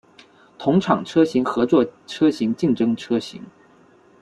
[0.57, 3.39] 同厂车型合作车型竞争车型